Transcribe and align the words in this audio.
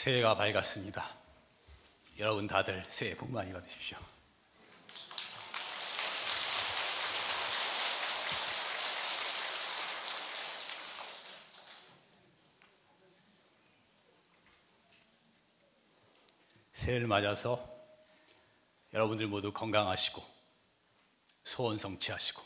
새해가 0.00 0.34
밝았습니다. 0.34 1.06
여러분 2.20 2.46
다들 2.46 2.82
새해 2.88 3.14
복 3.14 3.30
많이 3.30 3.52
받으십시오. 3.52 3.98
새해를 16.72 17.06
맞아서 17.06 17.62
여러분들 18.94 19.26
모두 19.26 19.52
건강하시고 19.52 20.22
소원 21.44 21.76
성취하시고 21.76 22.42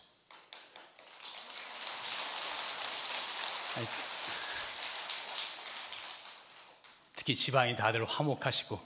특히 7.25 7.37
집안이 7.37 7.75
다들 7.75 8.05
화목하시고 8.05 8.79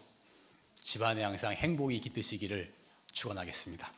집안에 0.80 1.24
항상 1.24 1.52
행복이 1.54 2.00
깃드시기를 2.00 2.72
축원하겠습니다. 3.12 3.90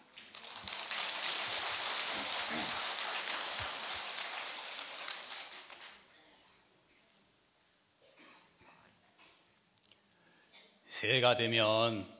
새해가 10.86 11.36
되면 11.36 12.10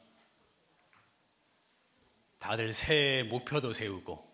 다들 2.38 2.74
새해 2.74 3.22
목표도 3.22 3.72
세우고 3.72 4.30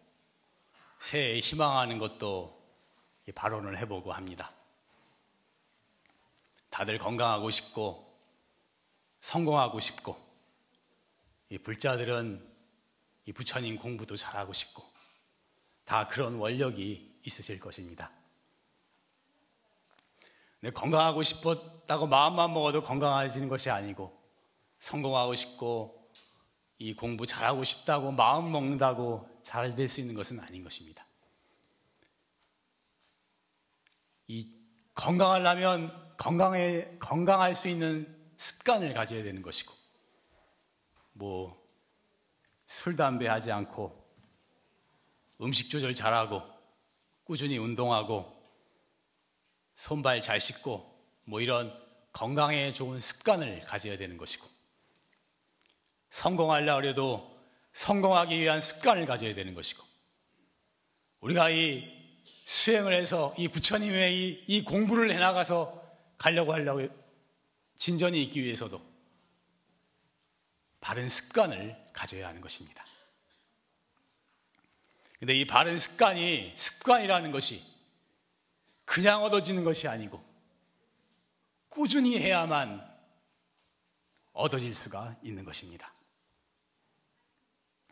새해에 0.98 1.38
희망하는 1.38 1.98
것도 1.98 2.60
발언을 3.32 3.78
해보고 3.78 4.12
합니다. 4.12 4.55
다들 6.76 6.98
건강하고 6.98 7.50
싶고 7.50 8.04
성공하고 9.22 9.80
싶고 9.80 10.14
이 11.48 11.56
불자들은 11.56 12.54
이 13.24 13.32
부처님 13.32 13.78
공부도 13.78 14.14
잘하고 14.14 14.52
싶고 14.52 14.84
다 15.86 16.06
그런 16.06 16.34
원력이 16.34 17.20
있으실 17.24 17.60
것입니다. 17.60 18.10
근데 20.60 20.70
건강하고 20.74 21.22
싶었다고 21.22 22.08
마음만 22.08 22.52
먹어도 22.52 22.82
건강해지는 22.82 23.48
것이 23.48 23.70
아니고 23.70 24.14
성공하고 24.78 25.34
싶고 25.34 26.12
이 26.76 26.92
공부 26.92 27.24
잘하고 27.24 27.64
싶다고 27.64 28.12
마음 28.12 28.52
먹는다고 28.52 29.26
잘 29.40 29.74
될 29.74 29.88
수 29.88 30.02
있는 30.02 30.14
것은 30.14 30.40
아닌 30.40 30.62
것입니다. 30.62 31.06
이 34.26 34.52
건강하려면 34.94 36.05
건강에 36.16 36.96
건강할 36.98 37.54
수 37.54 37.68
있는 37.68 38.14
습관을 38.36 38.94
가져야 38.94 39.22
되는 39.22 39.42
것이고 39.42 39.72
뭐 41.12 41.66
술 42.66 42.96
담배 42.96 43.26
하지 43.26 43.52
않고 43.52 44.04
음식 45.40 45.70
조절 45.70 45.94
잘하고 45.94 46.42
꾸준히 47.24 47.58
운동하고 47.58 48.32
손발 49.74 50.22
잘 50.22 50.40
씻고 50.40 50.84
뭐 51.24 51.40
이런 51.40 51.74
건강에 52.12 52.72
좋은 52.72 52.98
습관을 52.98 53.60
가져야 53.60 53.98
되는 53.98 54.16
것이고 54.16 54.46
성공하려 56.10 56.80
해도 56.82 57.36
성공하기 57.72 58.40
위한 58.40 58.60
습관을 58.60 59.04
가져야 59.06 59.34
되는 59.34 59.54
것이고 59.54 59.84
우리가 61.20 61.50
이 61.50 61.84
수행을 62.44 62.92
해서 62.92 63.34
이 63.36 63.48
부처님의 63.48 64.16
이, 64.16 64.44
이 64.46 64.64
공부를 64.64 65.12
해나가서 65.12 65.85
가려고 66.18 66.52
하려고 66.52 66.86
진전이 67.76 68.22
있기 68.24 68.42
위해서도 68.42 68.80
바른 70.80 71.08
습관을 71.08 71.76
가져야 71.92 72.28
하는 72.28 72.40
것입니다. 72.40 72.84
근데 75.18 75.34
이 75.34 75.46
바른 75.46 75.78
습관이 75.78 76.52
습관이라는 76.56 77.30
것이 77.30 77.60
그냥 78.84 79.24
얻어지는 79.24 79.64
것이 79.64 79.88
아니고 79.88 80.22
꾸준히 81.68 82.18
해야만 82.18 82.96
얻어질 84.32 84.72
수가 84.72 85.16
있는 85.22 85.44
것입니다. 85.44 85.92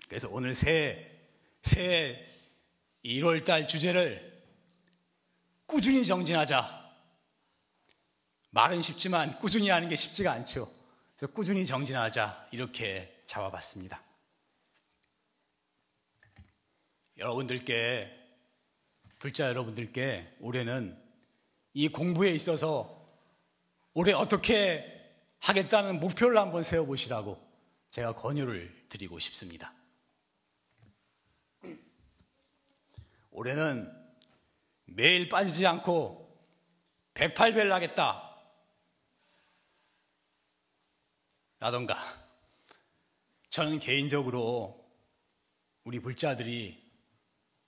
그래서 0.09 0.29
오늘 0.31 0.55
새해, 0.55 1.11
새해 1.63 2.25
1월달 3.05 3.67
주제를 3.67 4.43
꾸준히 5.67 6.05
정진하자 6.05 6.84
말은 8.55 8.83
쉽지만 8.83 9.37
꾸준히 9.41 9.69
하는 9.69 9.89
게 9.89 9.97
쉽지가 9.97 10.31
않죠. 10.31 10.69
그래서 11.17 11.33
꾸준히 11.33 11.67
정진하자 11.67 12.49
이렇게 12.53 13.23
잡아봤습니다. 13.27 14.01
여러분들께 17.17 18.11
불자 19.19 19.49
여러분들께 19.49 20.37
올해는 20.39 20.97
이 21.73 21.89
공부에 21.89 22.31
있어서 22.31 22.89
올해 23.93 24.13
어떻게 24.13 24.89
하겠다는 25.41 25.99
목표를 25.99 26.39
한번 26.39 26.63
세워보시라고 26.63 27.45
제가 27.91 28.15
권유를 28.15 28.87
드리고 28.89 29.19
싶습니다. 29.19 29.73
올해는 33.33 33.93
매일 34.85 35.29
빠지지 35.29 35.67
않고 35.67 36.25
108배를 37.15 37.71
하겠다. 37.71 38.24
라던가 41.65 41.99
저는 43.49 43.79
개인적으로 43.79 44.87
우리 45.85 45.99
불자들이 45.99 46.79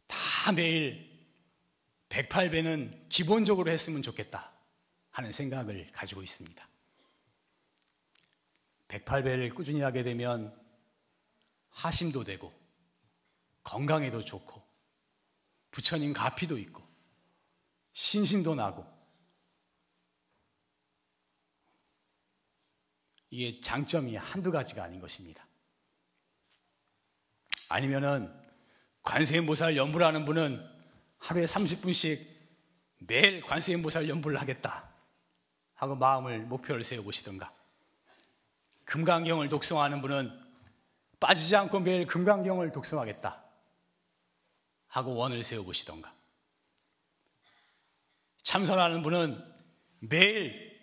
다 0.06 0.52
매일 0.52 1.26
108배는 2.10 3.08
기본적으로 3.08 3.70
했으면 3.70 4.02
좋겠다 4.02 4.52
하는 5.12 5.32
생각을 5.32 5.90
가지고 5.92 6.22
있습니다. 6.22 6.68
108배를 8.88 9.54
꾸준히 9.54 9.80
하게 9.80 10.02
되면 10.02 10.54
하심도 11.70 12.24
되고 12.24 12.52
건강에도 13.64 14.22
좋고 14.22 14.62
부처님 15.70 16.12
가피도 16.12 16.58
있고 16.58 16.86
신심도 17.94 18.56
나고 18.56 18.95
이게 23.30 23.60
장점이 23.60 24.16
한두 24.16 24.50
가지가 24.50 24.84
아닌 24.84 25.00
것입니다. 25.00 25.46
아니면은 27.68 28.32
관세음보살 29.02 29.76
연불 29.76 30.04
하는 30.04 30.24
분은 30.24 30.64
하루에 31.18 31.44
30분씩 31.44 32.24
매일 32.98 33.40
관세음보살 33.42 34.08
연불을 34.08 34.40
하겠다 34.40 34.88
하고 35.74 35.94
마음을 35.96 36.40
목표를 36.40 36.84
세워보시던가 36.84 37.52
금강경을 38.84 39.48
독송하는 39.48 40.00
분은 40.00 40.46
빠지지 41.20 41.56
않고 41.56 41.80
매일 41.80 42.06
금강경을 42.06 42.72
독송하겠다 42.72 43.42
하고 44.88 45.14
원을 45.14 45.42
세워보시던가 45.42 46.12
참선하는 48.42 49.02
분은 49.02 49.54
매일 50.00 50.80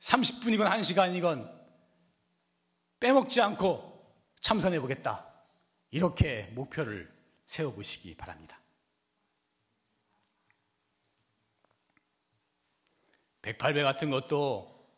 30분이건 0.00 0.68
1시간이건 0.70 1.55
빼먹지 3.06 3.40
않고 3.40 4.04
참선해 4.40 4.80
보겠다. 4.80 5.24
이렇게 5.92 6.50
목표를 6.54 7.08
세워보시기 7.44 8.16
바랍니다. 8.16 8.58
108배 13.42 13.84
같은 13.84 14.10
것도 14.10 14.90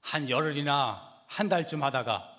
한 0.00 0.30
열흘이나 0.30 1.24
한 1.26 1.48
달쯤 1.48 1.82
하다가 1.82 2.32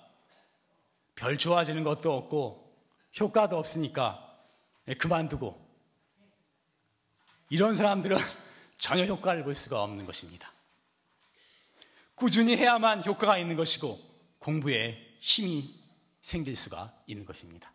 별 1.16 1.36
좋아지는 1.36 1.84
것도 1.84 2.16
없고 2.16 2.74
효과도 3.20 3.58
없으니까 3.58 4.26
그만두고 4.96 5.68
이런 7.50 7.76
사람들은 7.76 8.16
전혀 8.80 9.04
효과를 9.04 9.44
볼 9.44 9.54
수가 9.54 9.82
없는 9.82 10.06
것입니다. 10.06 10.50
꾸준히 12.14 12.56
해야만 12.56 13.04
효과가 13.04 13.36
있는 13.36 13.56
것이고 13.56 13.98
공부에 14.38 15.09
힘이 15.20 15.74
생길 16.20 16.56
수가 16.56 16.92
있는 17.06 17.24
것입니다. 17.24 17.72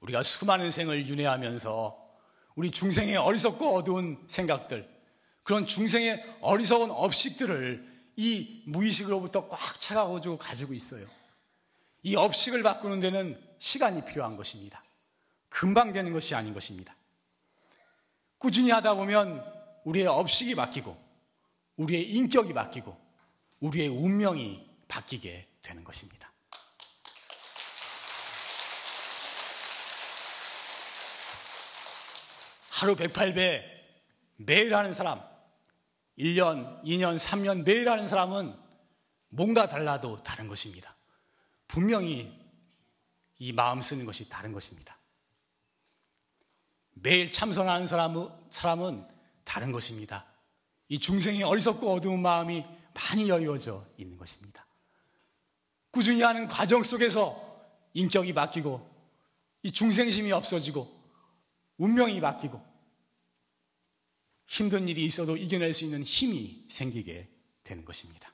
우리가 0.00 0.22
수많은 0.22 0.70
생을 0.70 1.06
윤회하면서 1.08 2.06
우리 2.54 2.70
중생의 2.70 3.16
어리석고 3.16 3.74
어두운 3.74 4.22
생각들, 4.28 4.88
그런 5.42 5.66
중생의 5.66 6.38
어리석은 6.40 6.90
업식들을 6.90 8.12
이 8.16 8.62
무의식으로부터 8.66 9.48
꽉 9.48 9.80
차가지고 9.80 10.38
가지고 10.38 10.74
있어요. 10.74 11.06
이 12.02 12.16
업식을 12.16 12.62
바꾸는 12.62 13.00
데는 13.00 13.40
시간이 13.58 14.04
필요한 14.04 14.36
것입니다. 14.36 14.82
금방 15.48 15.92
되는 15.92 16.12
것이 16.12 16.34
아닌 16.34 16.54
것입니다. 16.54 16.94
꾸준히 18.38 18.70
하다 18.70 18.94
보면 18.94 19.44
우리의 19.84 20.06
업식이 20.06 20.54
바뀌고 20.54 20.96
우리의 21.76 22.10
인격이 22.10 22.52
바뀌고 22.52 23.05
우리의 23.60 23.88
운명이 23.88 24.66
바뀌게 24.88 25.48
되는 25.62 25.84
것입니다. 25.84 26.32
하루 32.70 32.94
108배 32.94 33.62
매일 34.36 34.74
하는 34.74 34.92
사람, 34.92 35.22
1년, 36.18 36.82
2년, 36.84 37.18
3년 37.18 37.64
매일 37.64 37.88
하는 37.88 38.06
사람은 38.06 38.54
뭔가 39.28 39.66
달라도 39.66 40.22
다른 40.22 40.46
것입니다. 40.46 40.94
분명히 41.68 42.38
이 43.38 43.52
마음 43.52 43.80
쓰는 43.80 44.04
것이 44.04 44.28
다른 44.28 44.52
것입니다. 44.52 44.96
매일 46.92 47.30
참선하는 47.30 47.86
사람은, 47.86 49.06
다른 49.44 49.72
것입니다. 49.72 50.24
이 50.88 50.98
중생의 50.98 51.42
어리석고 51.42 51.92
어두운 51.92 52.20
마음이 52.20 52.64
많이 52.96 53.28
여유어져 53.28 53.84
있는 53.98 54.16
것입니다. 54.16 54.66
꾸준히 55.90 56.22
하는 56.22 56.48
과정 56.48 56.82
속에서 56.82 57.34
인격이 57.94 58.34
바뀌고 58.34 58.94
이 59.62 59.72
중생심이 59.72 60.32
없어지고 60.32 60.86
운명이 61.76 62.20
바뀌고 62.20 62.62
힘든 64.46 64.88
일이 64.88 65.04
있어도 65.04 65.36
이겨낼 65.36 65.74
수 65.74 65.84
있는 65.84 66.02
힘이 66.02 66.66
생기게 66.70 67.28
되는 67.64 67.84
것입니다. 67.84 68.32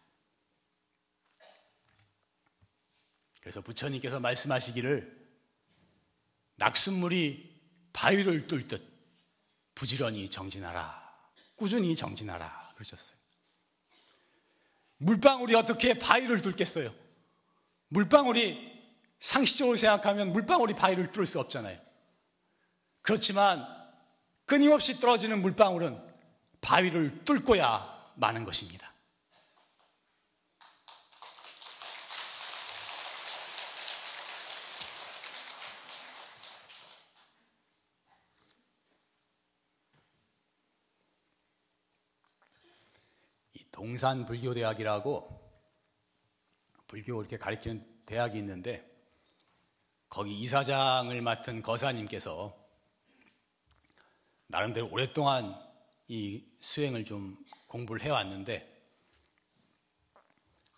그래서 3.40 3.60
부처님께서 3.60 4.20
말씀하시기를 4.20 5.20
낙순물이 6.56 7.50
바위를 7.92 8.46
뚫듯 8.46 8.80
부지런히 9.74 10.28
정진하라. 10.28 11.02
꾸준히 11.56 11.96
정진하라. 11.96 12.72
그러셨어요. 12.74 13.21
물방울이 15.02 15.54
어떻게 15.54 15.98
바위를 15.98 16.42
뚫겠어요? 16.42 16.92
물방울이 17.88 18.72
상식적으로 19.18 19.76
생각하면 19.76 20.32
물방울이 20.32 20.74
바위를 20.74 21.12
뚫을 21.12 21.26
수 21.26 21.40
없잖아요. 21.40 21.78
그렇지만 23.02 23.66
끊임없이 24.46 25.00
떨어지는 25.00 25.42
물방울은 25.42 25.98
바위를 26.60 27.24
뚫고야 27.24 28.12
마는 28.16 28.44
것입니다. 28.44 28.91
동산 43.82 44.24
불교대학이라고 44.24 45.42
불교 46.86 47.20
이렇게 47.20 47.36
가르치는 47.36 47.84
대학이 48.06 48.38
있는데 48.38 48.88
거기 50.08 50.40
이사장을 50.40 51.20
맡은 51.20 51.62
거사님께서 51.62 52.54
나름대로 54.46 54.88
오랫동안 54.88 55.60
이 56.06 56.46
수행을 56.60 57.04
좀 57.04 57.36
공부를 57.66 58.02
해왔는데 58.02 58.72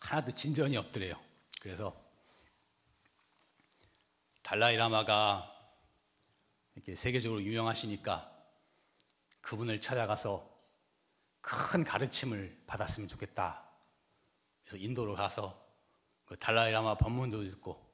하나도 0.01 0.33
진전이 0.33 0.75
없더래요. 0.79 1.21
그래서 1.61 1.95
달라이 4.43 4.77
라마가 4.77 5.55
이렇게 6.75 6.95
세계적으로 6.95 7.43
유명하시니까 7.43 8.33
그분을 9.43 9.83
찾아가서 9.83 10.54
큰 11.45 11.85
가르침을 11.85 12.65
받았으면 12.67 13.09
좋겠다. 13.09 13.63
그래서 14.65 14.79
인도로 14.79 15.15
가서 15.15 15.63
그 16.25 16.39
달라이라마 16.39 16.97
법문도 16.97 17.45
듣고 17.45 17.85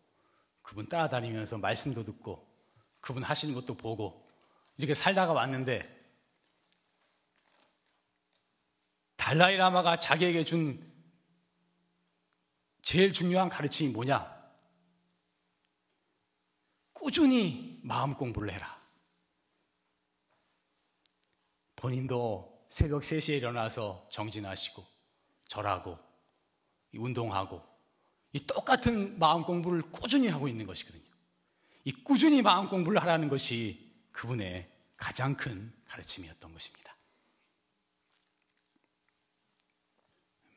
그분 0.63 0.87
따라다니면서 0.87 1.59
말씀도 1.59 2.05
듣고 2.05 2.49
그분 3.01 3.25
하시는 3.25 3.55
것도 3.55 3.77
보고 3.77 4.29
이렇게 4.77 4.95
살다가 4.95 5.33
왔는데 5.33 5.99
달라이라마가 9.17 9.99
자기에게 9.99 10.45
준 10.45 10.89
제일 12.83 13.13
중요한 13.13 13.49
가르침이 13.49 13.93
뭐냐? 13.93 14.41
꾸준히 16.93 17.81
마음 17.83 18.15
공부를 18.15 18.53
해라. 18.53 18.81
본인도 21.77 22.50
새벽 22.71 23.03
3시에 23.03 23.37
일어나서 23.39 24.07
정진하시고 24.13 24.83
절하고 25.49 25.99
운동하고 26.95 27.61
이 28.33 28.47
똑같은 28.47 29.19
마음 29.19 29.43
공부를 29.43 29.83
꾸준히 29.83 30.29
하고 30.29 30.47
있는 30.47 30.67
것이거든요. 30.67 31.03
이 31.85 31.93
꾸준히 32.05 32.43
마음 32.43 32.69
공부를 32.69 33.03
하라는 33.03 33.29
것이 33.29 33.93
그분의 34.13 34.71
가장 34.97 35.37
큰 35.37 35.73
가르침이었던 35.89 36.53
것입니다. 36.53 36.95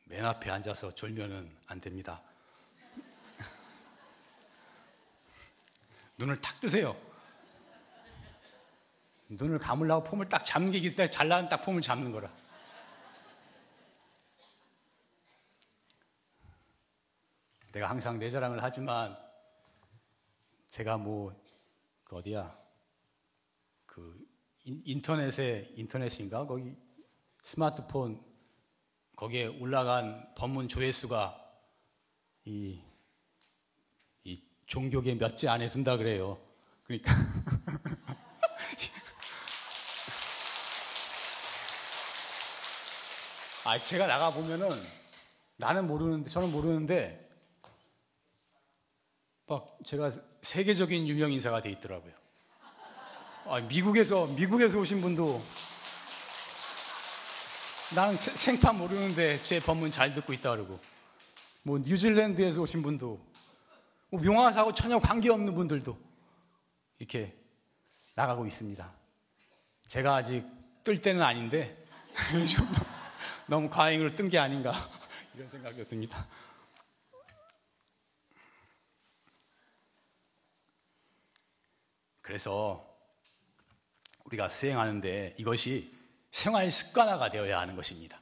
맨 0.04 0.24
앞에 0.24 0.52
앉아서 0.52 0.94
졸면은 0.94 1.52
안 1.66 1.80
됩니다. 1.80 2.22
눈을 6.18 6.40
탁 6.40 6.60
뜨세요. 6.60 6.96
눈을 9.30 9.58
감으려고 9.58 10.04
폼을 10.04 10.28
딱 10.28 10.44
있을 10.78 10.96
때 10.96 11.10
잘나는 11.10 11.48
딱 11.48 11.64
폼을 11.64 11.82
잡는 11.82 12.12
거라. 12.12 12.30
내가 17.72 17.90
항상 17.90 18.18
내 18.18 18.30
자랑을 18.30 18.62
하지만 18.62 19.16
제가 20.68 20.96
뭐 20.98 21.44
그 22.04 22.16
어디야 22.16 22.56
그 23.86 24.24
인터넷에 24.64 25.72
인터넷인가 25.74 26.46
거기 26.46 26.76
스마트폰 27.42 28.22
거기에 29.16 29.46
올라간 29.46 30.34
법문 30.36 30.68
조회수가 30.68 31.40
이, 32.44 32.80
이 34.24 34.42
종교계 34.66 35.16
몇째 35.16 35.48
안에 35.48 35.68
든다 35.68 35.96
그래요. 35.96 36.40
그러니까 36.84 37.12
아, 43.66 43.78
제가 43.78 44.06
나가 44.06 44.30
보면은 44.30 44.68
나는 45.56 45.86
모르는데 45.86 46.28
저는 46.28 46.52
모르는데 46.52 47.24
막 49.46 49.78
제가 49.82 50.10
세계적인 50.42 51.08
유명 51.08 51.32
인사가 51.32 51.62
돼 51.62 51.70
있더라고요. 51.70 52.12
아, 53.46 53.60
미국에서 53.60 54.26
미국에서 54.26 54.78
오신 54.78 55.00
분도 55.00 55.42
나는 57.94 58.16
생판 58.16 58.76
모르는데 58.76 59.42
제 59.42 59.60
법문 59.60 59.90
잘 59.90 60.14
듣고 60.14 60.34
있다 60.34 60.50
그러고 60.50 60.78
뭐 61.62 61.78
뉴질랜드에서 61.78 62.60
오신 62.60 62.82
분도 62.82 63.18
뭐 64.10 64.20
명화사하고 64.20 64.74
전혀 64.74 64.98
관계없는 64.98 65.54
분들도 65.54 65.96
이렇게 66.98 67.34
나가고 68.14 68.46
있습니다. 68.46 68.92
제가 69.86 70.16
아직 70.16 70.44
뜰 70.82 71.00
때는 71.00 71.22
아닌데 71.22 71.82
너무 73.46 73.68
과잉으로 73.68 74.14
뜬 74.16 74.28
게 74.30 74.38
아닌가 74.38 74.72
이런 75.34 75.48
생각이 75.48 75.84
듭니다. 75.88 76.26
그래서 82.22 82.84
우리가 84.24 84.48
수행하는데 84.48 85.36
이것이 85.38 85.92
생활 86.30 86.70
습관화가 86.70 87.30
되어야 87.30 87.60
하는 87.60 87.76
것입니다. 87.76 88.18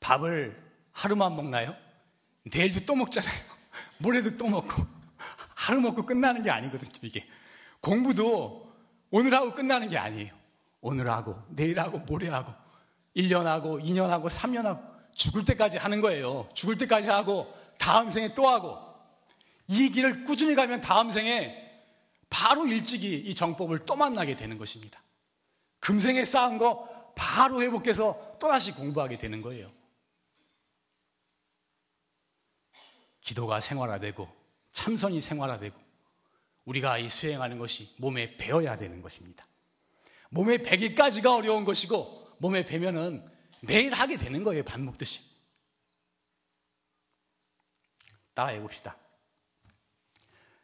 밥을 0.00 0.56
하루만 0.92 1.34
먹나요? 1.36 1.76
내일도 2.44 2.84
또 2.86 2.94
먹잖아요. 2.94 3.32
모레도 3.98 4.36
또 4.36 4.48
먹고 4.48 4.70
하루 5.56 5.80
먹고 5.80 6.06
끝나는 6.06 6.42
게 6.42 6.50
아니거든요. 6.50 6.92
이게 7.02 7.26
공부도 7.80 8.72
오늘 9.10 9.34
하고 9.34 9.52
끝나는 9.52 9.90
게 9.90 9.98
아니에요. 9.98 10.30
오늘 10.80 11.08
하고 11.10 11.40
내일 11.48 11.78
하고 11.80 11.98
모레 11.98 12.28
하고 12.28 12.52
1년 13.16 13.44
하고 13.44 13.78
2년 13.78 14.08
하고 14.08 14.28
3년 14.28 14.62
하고 14.62 14.80
죽을 15.14 15.44
때까지 15.44 15.78
하는 15.78 16.00
거예요. 16.00 16.48
죽을 16.54 16.78
때까지 16.78 17.08
하고 17.08 17.52
다음 17.78 18.10
생에 18.10 18.34
또 18.34 18.48
하고 18.48 18.78
이 19.68 19.90
길을 19.90 20.24
꾸준히 20.24 20.54
가면 20.54 20.80
다음 20.80 21.10
생에 21.10 21.60
바로 22.30 22.66
일찍이 22.66 23.14
이 23.14 23.34
정법을 23.34 23.80
또 23.80 23.94
만나게 23.94 24.36
되는 24.36 24.56
것입니다. 24.58 24.98
금생에 25.80 26.24
쌓은 26.24 26.58
거 26.58 26.88
바로 27.16 27.62
회복해서 27.62 28.38
또다시 28.38 28.72
공부하게 28.72 29.18
되는 29.18 29.42
거예요. 29.42 29.70
기도가 33.20 33.60
생활화되고 33.60 34.28
참선이 34.72 35.20
생활화되고 35.20 35.78
우리가 36.64 36.98
이 36.98 37.08
수행하는 37.08 37.58
것이 37.58 37.94
몸에 37.98 38.36
배어야 38.36 38.76
되는 38.76 39.02
것입니다. 39.02 39.46
몸에 40.30 40.58
배기까지가 40.58 41.34
어려운 41.34 41.64
것이고 41.64 42.31
몸에 42.38 42.64
배면은 42.64 43.24
매일 43.60 43.92
하게 43.92 44.16
되는 44.16 44.42
거예요. 44.42 44.62
밥 44.64 44.80
먹듯이. 44.80 45.20
따라해 48.34 48.60
봅시다. 48.60 48.96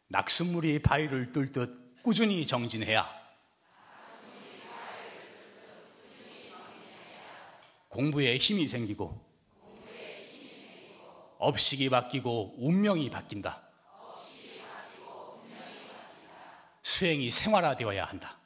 낙숫물이 0.07 0.81
바위를 0.81 1.31
뚫듯 1.31 2.01
꾸준히 2.01 2.45
정진해야 2.47 3.07
공부에 7.89 8.37
힘이 8.37 8.67
생기고 8.67 9.29
업식이 11.37 11.89
바뀌고 11.89 12.55
운명이 12.57 13.09
바뀐다. 13.09 13.69
수행이 16.81 17.29
생활화되어야 17.29 18.03
한다. 18.03 18.38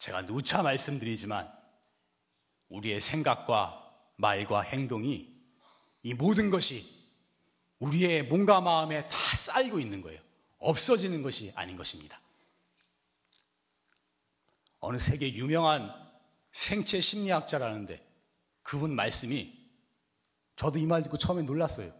제가 0.00 0.24
누차 0.24 0.62
말씀드리지만 0.62 1.50
우리의 2.68 3.00
생각과 3.00 3.86
말과 4.16 4.62
행동이 4.62 5.28
이 6.02 6.14
모든 6.14 6.50
것이 6.50 6.82
우리의 7.80 8.24
몸과 8.24 8.60
마음에 8.60 9.06
다 9.08 9.16
쌓이고 9.36 9.78
있는 9.78 10.00
거예요. 10.00 10.20
없어지는 10.58 11.22
것이 11.22 11.52
아닌 11.56 11.76
것입니다. 11.76 12.18
어느 14.78 14.98
세계 14.98 15.32
유명한 15.34 15.92
생체 16.50 17.00
심리학자라는데 17.00 18.02
그분 18.62 18.94
말씀이 18.94 19.58
저도 20.56 20.78
이 20.78 20.86
말 20.86 21.02
듣고 21.02 21.18
처음에 21.18 21.42
놀랐어요. 21.42 21.90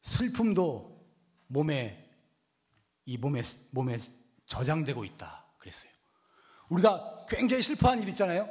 슬픔도 0.00 1.06
몸에 1.48 2.10
이 3.04 3.16
몸에 3.18 3.42
몸에 3.72 3.98
저장되고 4.46 5.04
있다 5.04 5.44
그랬어요. 5.58 5.97
우리가 6.68 7.26
굉장히 7.28 7.62
슬퍼한 7.62 8.02
일 8.02 8.08
있잖아요. 8.10 8.48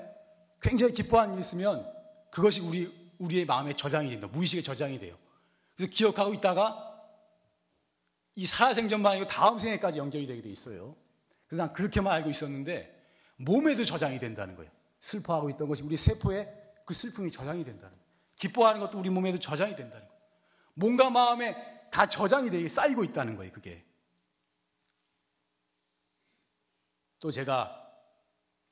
굉장히 0.61 0.93
기뻐한 0.93 1.33
일 1.33 1.39
있으면 1.39 1.85
그것이 2.31 2.61
우리 2.61 2.91
우리의 3.19 3.45
마음에 3.45 3.75
저장이 3.75 4.09
된다. 4.09 4.27
무의식에 4.27 4.61
저장이 4.61 4.99
돼요. 4.99 5.17
그래서 5.75 5.91
기억하고 5.91 6.33
있다가 6.33 6.83
이 8.35 8.45
살아생전만 8.45 9.13
아니고 9.13 9.27
다음 9.27 9.57
생에까지 9.57 9.99
연결이 9.99 10.27
되게 10.27 10.41
돼 10.41 10.49
있어요. 10.49 10.95
그래서 11.47 11.63
난 11.63 11.73
그렇게만 11.73 12.13
알고 12.13 12.29
있었는데 12.29 12.95
몸에도 13.37 13.85
저장이 13.85 14.19
된다는 14.19 14.55
거예요. 14.55 14.71
슬퍼하고 14.99 15.49
있던 15.51 15.67
것이 15.67 15.83
우리 15.83 15.97
세포에 15.97 16.47
그 16.85 16.93
슬픔이 16.93 17.31
저장이 17.31 17.63
된다는 17.63 17.89
거예요. 17.89 18.07
기뻐하는 18.35 18.79
것도 18.81 18.99
우리 18.99 19.09
몸에도 19.09 19.39
저장이 19.39 19.75
된다는 19.75 20.07
거예요. 20.07 20.21
몸과 20.75 21.09
마음에 21.09 21.55
다 21.91 22.05
저장이 22.05 22.49
되게 22.49 22.69
쌓이고 22.69 23.03
있다는 23.03 23.35
거예요, 23.35 23.51
그게. 23.51 23.83
또 27.19 27.31
제가 27.31 27.86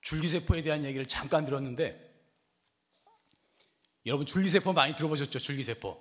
줄기세포에 0.05 0.61
대한 0.61 0.83
얘기를 0.83 1.07
잠깐 1.07 1.45
들었는데, 1.45 1.99
여러분 4.05 4.27
줄기세포 4.27 4.71
많이 4.71 4.93
들어보셨죠? 4.93 5.39
줄기세포. 5.39 5.99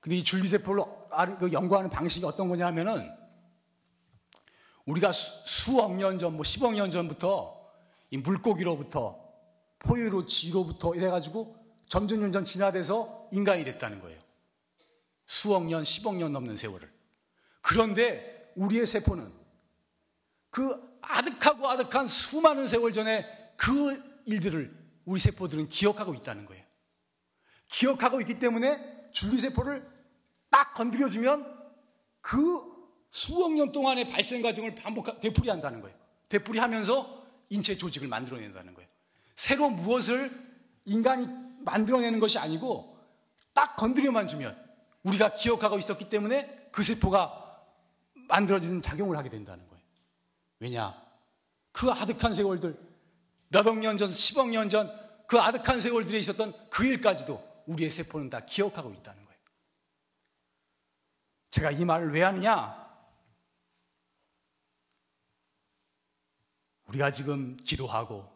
근데 0.00 0.18
이 0.18 0.24
줄기세포를 0.24 0.84
그 1.38 1.52
연구하는 1.52 1.88
방식이 1.88 2.26
어떤 2.26 2.48
거냐 2.48 2.66
하면은, 2.66 3.10
우리가 4.84 5.10
수억 5.12 5.96
년 5.96 6.18
전, 6.18 6.34
뭐 6.34 6.42
10억 6.42 6.74
년 6.74 6.90
전부터 6.90 7.72
이 8.10 8.18
물고기로부터 8.18 9.18
포유로 9.78 10.26
쥐로부터 10.26 10.94
이래가지고 10.94 11.56
점점 11.88 12.20
점점 12.20 12.44
진화돼서 12.44 13.28
인간이 13.32 13.64
됐다는 13.64 14.00
거예요. 14.00 14.20
수억 15.26 15.64
년, 15.64 15.82
10억 15.82 16.16
년 16.16 16.32
넘는 16.32 16.58
세월을. 16.58 16.92
그런데 17.62 18.52
우리의 18.56 18.84
세포는 18.84 19.32
그 20.50 20.91
아득하고 21.02 21.68
아득한 21.68 22.06
수많은 22.06 22.66
세월 22.66 22.92
전에 22.92 23.26
그 23.56 24.00
일들을 24.26 24.82
우리 25.04 25.20
세포들은 25.20 25.68
기억하고 25.68 26.14
있다는 26.14 26.46
거예요. 26.46 26.64
기억하고 27.68 28.20
있기 28.20 28.38
때문에 28.38 29.10
줄기세포를 29.12 29.82
딱 30.50 30.74
건드려주면 30.74 31.44
그 32.20 32.38
수억 33.10 33.52
년 33.52 33.72
동안의 33.72 34.10
발생 34.10 34.42
과정을 34.42 34.74
반복, 34.74 35.20
되풀이한다는 35.20 35.80
거예요. 35.80 35.96
되풀이하면서 36.28 37.22
인체 37.50 37.76
조직을 37.76 38.08
만들어낸다는 38.08 38.74
거예요. 38.74 38.88
새로 39.34 39.68
무엇을 39.70 40.30
인간이 40.84 41.26
만들어내는 41.64 42.20
것이 42.20 42.38
아니고 42.38 42.96
딱 43.52 43.76
건드려만 43.76 44.26
주면 44.26 44.56
우리가 45.02 45.34
기억하고 45.34 45.78
있었기 45.78 46.08
때문에 46.08 46.68
그 46.72 46.82
세포가 46.82 47.40
만들어지는 48.28 48.80
작용을 48.80 49.16
하게 49.16 49.28
된다는 49.28 49.66
거예요. 49.66 49.71
왜냐? 50.62 50.96
그 51.72 51.90
아득한 51.90 52.36
세월들, 52.36 52.78
몇억 53.48 53.78
년 53.78 53.98
전, 53.98 54.08
10억 54.08 54.50
년 54.50 54.70
전, 54.70 54.88
그 55.26 55.40
아득한 55.40 55.80
세월들에 55.80 56.16
있었던 56.20 56.70
그 56.70 56.86
일까지도 56.86 57.64
우리의 57.66 57.90
세포는 57.90 58.30
다 58.30 58.44
기억하고 58.44 58.92
있다는 58.92 59.24
거예요. 59.24 59.40
제가 61.50 61.72
이 61.72 61.84
말을 61.84 62.12
왜 62.12 62.22
하느냐? 62.22 62.80
우리가 66.84 67.10
지금 67.10 67.56
기도하고 67.56 68.30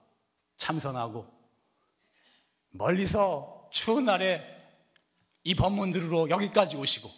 참선하고 0.56 1.33
멀리서 2.71 3.68
추운 3.71 4.04
날에 4.04 4.42
이 5.45 5.54
법문 5.54 5.92
들으러 5.92 6.28
여기까지 6.28 6.76
오시고 6.76 7.09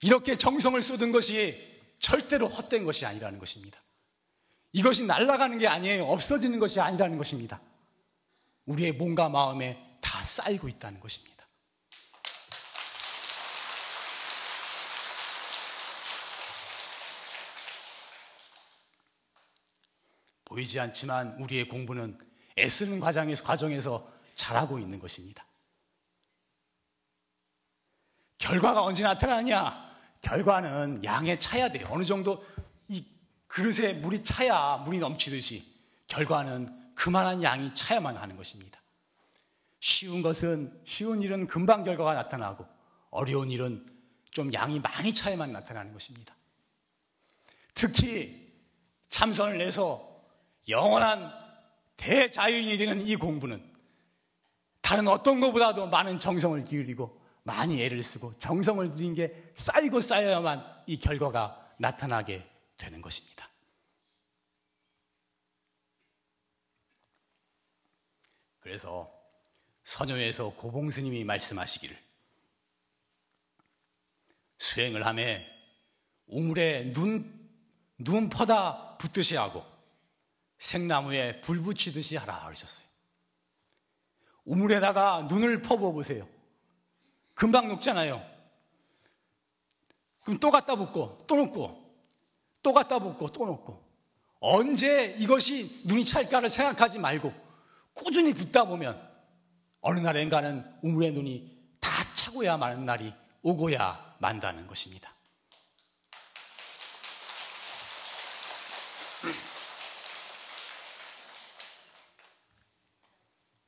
이렇게 0.00 0.34
정성을 0.34 0.80
쏟은 0.80 1.12
것이 1.12 1.73
절대로 2.04 2.48
헛된 2.48 2.84
것이 2.84 3.06
아니라는 3.06 3.38
것입니다. 3.38 3.80
이것이 4.72 5.06
날아가는 5.06 5.56
게 5.56 5.66
아니에요. 5.66 6.04
없어지는 6.04 6.58
것이 6.58 6.78
아니라는 6.78 7.16
것입니다. 7.16 7.62
우리의 8.66 8.92
몸과 8.92 9.30
마음에 9.30 9.98
다 10.02 10.22
쌓이고 10.22 10.68
있다는 10.68 11.00
것입니다. 11.00 11.42
보이지 20.44 20.78
않지만 20.78 21.40
우리의 21.40 21.68
공부는 21.68 22.18
애쓰는 22.58 23.00
과정에서, 23.00 23.44
과정에서 23.44 24.12
잘하고 24.34 24.78
있는 24.78 24.98
것입니다. 24.98 25.46
결과가 28.36 28.82
언제 28.82 29.04
나타나냐? 29.04 29.93
결과는 30.24 31.04
양에 31.04 31.38
차야 31.38 31.70
돼요. 31.70 31.86
어느 31.90 32.04
정도 32.04 32.44
이 32.88 33.04
그릇에 33.46 33.92
물이 33.92 34.24
차야 34.24 34.78
물이 34.78 34.98
넘치듯이 34.98 35.62
결과는 36.06 36.94
그만한 36.94 37.42
양이 37.42 37.74
차야만 37.74 38.16
하는 38.16 38.36
것입니다. 38.36 38.80
쉬운 39.80 40.22
것은 40.22 40.80
쉬운 40.84 41.20
일은 41.20 41.46
금방 41.46 41.84
결과가 41.84 42.14
나타나고 42.14 42.66
어려운 43.10 43.50
일은 43.50 43.86
좀 44.30 44.52
양이 44.54 44.80
많이 44.80 45.12
차야만 45.12 45.52
나타나는 45.52 45.92
것입니다. 45.92 46.34
특히 47.74 48.50
참선을 49.08 49.58
내서 49.58 50.00
영원한 50.68 51.30
대자유인이 51.96 52.78
되는 52.78 53.06
이 53.06 53.14
공부는 53.16 53.62
다른 54.80 55.06
어떤 55.06 55.40
것보다도 55.40 55.88
많은 55.88 56.18
정성을 56.18 56.64
기울이고 56.64 57.23
많이 57.44 57.82
애를 57.82 58.02
쓰고 58.02 58.36
정성을 58.38 58.96
들인 58.96 59.14
게 59.14 59.50
쌓이고 59.54 60.00
쌓여야만 60.00 60.84
이 60.86 60.98
결과가 60.98 61.74
나타나게 61.78 62.46
되는 62.76 63.00
것입니다. 63.00 63.48
그래서 68.60 69.12
선녀에서 69.84 70.54
고봉 70.54 70.90
스님이 70.90 71.24
말씀하시기를 71.24 71.96
수행을 74.58 75.04
함에 75.04 75.46
우물에 76.26 76.94
눈, 76.94 77.50
눈 77.98 78.30
퍼다 78.30 78.96
붙듯이 78.96 79.36
하고 79.36 79.62
생나무에 80.58 81.42
불 81.42 81.60
붙이듯이 81.60 82.16
하라 82.16 82.44
그러셨어요. 82.44 82.86
우물에다가 84.46 85.26
눈을 85.28 85.60
퍼부어 85.60 85.92
보세요. 85.92 86.26
금방 87.34 87.68
녹잖아요. 87.68 88.22
그럼 90.22 90.38
또 90.40 90.50
갖다 90.50 90.74
붓고, 90.74 91.24
또 91.26 91.36
녹고, 91.36 92.00
또 92.62 92.72
갖다 92.72 92.98
붓고, 92.98 93.32
또 93.32 93.46
녹고. 93.46 93.84
언제 94.46 95.06
이것이 95.18 95.86
눈이 95.86 96.04
찰까를 96.04 96.50
생각하지 96.50 96.98
말고 96.98 97.32
꾸준히 97.94 98.34
붓다 98.34 98.64
보면 98.64 99.00
어느 99.80 100.00
날엔가는 100.00 100.80
우물의 100.82 101.12
눈이 101.12 101.78
다 101.80 101.88
차고야 102.14 102.58
마는 102.58 102.84
날이 102.84 103.14
오고야 103.40 104.16
만다는 104.18 104.66
것입니다. 104.66 105.10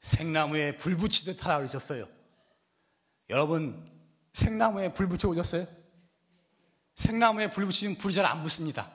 생나무에 0.00 0.76
불 0.76 0.96
붙이듯 0.99 1.42
하라 1.42 1.56
그러셨어요. 1.56 2.15
여러분, 3.28 3.85
생나무에 4.33 4.92
불 4.92 5.09
붙여 5.09 5.28
오셨어요? 5.28 5.66
생나무에 6.95 7.50
불 7.50 7.66
붙이면 7.66 7.97
불이 7.99 8.14
잘 8.14 8.25
안 8.25 8.42
붙습니다. 8.42 8.90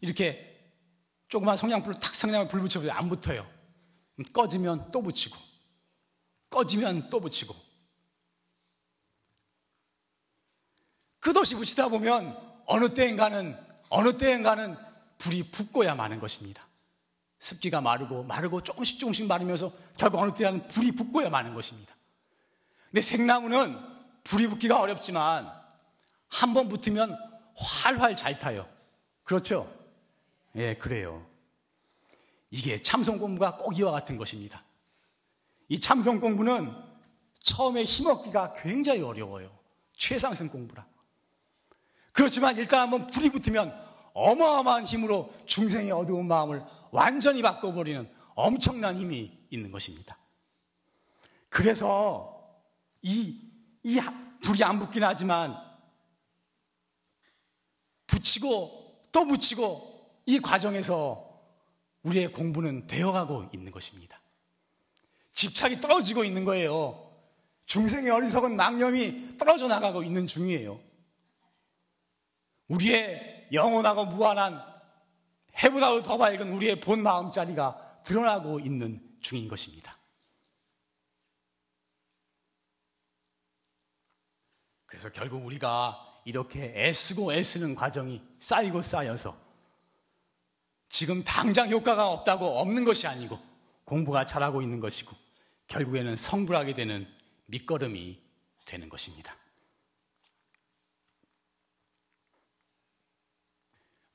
이렇게 0.00 0.48
조그만 1.28 1.56
성냥불을 1.56 1.98
탁 1.98 2.14
성냥에 2.14 2.48
불 2.48 2.60
붙여보세요. 2.60 2.92
안 2.92 3.08
붙어요. 3.08 3.48
꺼지면 4.32 4.90
또 4.92 5.00
붙이고, 5.00 5.36
꺼지면 6.50 7.08
또 7.08 7.20
붙이고. 7.20 7.54
끝없이 11.20 11.54
붙이다 11.54 11.88
보면 11.88 12.36
어느 12.66 12.92
때인가는, 12.92 13.56
어느 13.88 14.18
때인가는 14.18 14.76
불이 15.18 15.50
붙고야 15.50 15.94
마는 15.94 16.20
것입니다. 16.20 16.66
습기가 17.38 17.80
마르고, 17.80 18.24
마르고 18.24 18.62
조금씩 18.62 19.00
조금씩 19.00 19.26
마르면서 19.26 19.72
결국 19.96 20.18
어느 20.18 20.36
때는 20.36 20.68
불이 20.68 20.92
붙고야 20.92 21.30
마는 21.30 21.54
것입니다. 21.54 21.94
근데 22.92 23.00
생나무는 23.00 23.78
불이 24.24 24.48
붙기가 24.48 24.78
어렵지만 24.80 25.50
한 26.28 26.54
번 26.54 26.68
붙으면 26.68 27.16
활활 27.56 28.16
잘 28.16 28.38
타요. 28.38 28.68
그렇죠? 29.24 29.66
예, 30.56 30.74
그래요. 30.74 31.26
이게 32.50 32.82
참성 32.82 33.18
공부가 33.18 33.56
꼭 33.56 33.78
이와 33.78 33.92
같은 33.92 34.16
것입니다. 34.18 34.62
이 35.68 35.80
참성 35.80 36.20
공부는 36.20 36.70
처음에 37.38 37.82
힘없기가 37.82 38.52
굉장히 38.54 39.02
어려워요. 39.02 39.50
최상승 39.96 40.48
공부라. 40.48 40.86
그렇지만 42.12 42.56
일단 42.58 42.80
한번 42.80 43.06
불이 43.06 43.30
붙으면 43.30 43.72
어마어마한 44.12 44.84
힘으로 44.84 45.32
중생의 45.46 45.92
어두운 45.92 46.26
마음을 46.28 46.62
완전히 46.90 47.40
바꿔버리는 47.40 48.10
엄청난 48.34 48.96
힘이 48.96 49.32
있는 49.50 49.70
것입니다. 49.70 50.16
그래서 51.48 52.31
이, 53.02 53.38
이 53.82 54.00
불이 54.42 54.62
안 54.64 54.78
붙긴 54.78 55.04
하지만 55.04 55.56
붙이고 58.06 59.08
또 59.12 59.26
붙이고 59.26 59.92
이 60.26 60.38
과정에서 60.40 61.30
우리의 62.02 62.32
공부는 62.32 62.86
되어가고 62.86 63.50
있는 63.52 63.72
것입니다. 63.72 64.20
집착이 65.32 65.80
떨어지고 65.80 66.24
있는 66.24 66.44
거예요. 66.44 67.10
중생의 67.66 68.10
어리석은 68.10 68.56
망념이 68.56 69.36
떨어져 69.38 69.68
나가고 69.68 70.02
있는 70.02 70.26
중이에요. 70.26 70.78
우리의 72.68 73.48
영원하고 73.52 74.06
무한한 74.06 74.62
해보다도 75.62 76.02
더 76.02 76.16
밝은 76.16 76.52
우리의 76.52 76.80
본 76.80 77.02
마음자리가 77.02 78.00
드러나고 78.04 78.60
있는 78.60 79.00
중인 79.20 79.48
것입니다. 79.48 79.91
그래서 84.92 85.10
결국 85.10 85.46
우리가 85.46 86.20
이렇게 86.26 86.64
애쓰고 86.76 87.32
애쓰는 87.32 87.74
과정이 87.74 88.20
쌓이고 88.38 88.82
쌓여서 88.82 89.34
지금 90.90 91.24
당장 91.24 91.70
효과가 91.70 92.10
없다고 92.10 92.58
없는 92.58 92.84
것이 92.84 93.06
아니고 93.06 93.38
공부가 93.86 94.26
잘하고 94.26 94.60
있는 94.60 94.80
것이고 94.80 95.16
결국에는 95.68 96.14
성불하게 96.14 96.74
되는 96.74 97.10
밑거름이 97.46 98.20
되는 98.66 98.90
것입니다. 98.90 99.34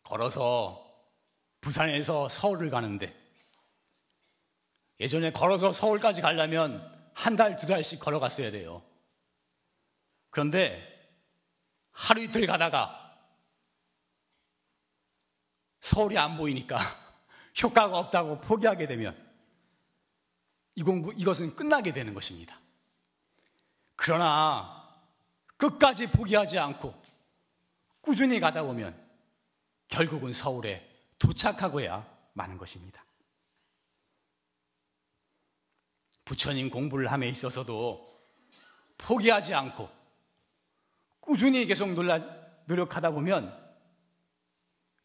걸어서 0.03 0.85
부산에서 1.59 2.29
서울을 2.29 2.69
가는데 2.69 3.19
예전에 4.99 5.31
걸어서 5.31 5.71
서울까지 5.71 6.21
가려면 6.21 6.87
한 7.15 7.35
달, 7.35 7.57
두 7.57 7.65
달씩 7.65 7.99
걸어갔어야 7.99 8.51
돼요. 8.51 8.86
그런데 10.37 10.87
하루 11.89 12.21
이틀 12.21 12.45
가다가 12.45 13.17
서울이 15.79 16.15
안 16.15 16.37
보이니까 16.37 16.77
효과가 17.63 17.97
없다고 17.97 18.41
포기하게 18.41 18.85
되면 18.85 19.17
이 20.75 20.83
공부, 20.83 21.11
이것은 21.11 21.55
끝나게 21.55 21.91
되는 21.91 22.13
것입니다. 22.13 22.55
그러나 23.95 24.95
끝까지 25.57 26.11
포기하지 26.11 26.59
않고 26.59 26.93
꾸준히 28.01 28.39
가다 28.39 28.61
보면 28.61 28.95
결국은 29.87 30.33
서울에 30.33 30.87
도착하고야 31.17 32.07
마는 32.33 32.59
것입니다. 32.59 33.03
부처님 36.25 36.69
공부를 36.69 37.11
함에 37.11 37.27
있어서도 37.27 38.21
포기하지 38.99 39.55
않고 39.55 39.96
꾸준히 41.27 41.65
계속 41.65 41.89
노력하다 42.67 43.11
보면 43.11 43.53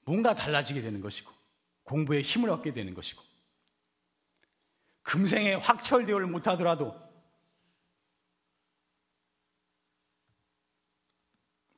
뭔가 0.04 0.34
달라지게 0.34 0.80
되는 0.80 1.00
것이고 1.00 1.32
공부에 1.82 2.22
힘을 2.22 2.48
얻게 2.48 2.72
되는 2.72 2.94
것이고 2.94 3.20
금생에 5.02 5.54
확철대오를 5.54 6.28
못하더라도 6.28 6.96